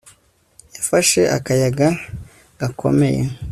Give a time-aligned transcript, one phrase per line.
[0.75, 1.87] Yafashe akayaga
[2.59, 3.21] gakomeye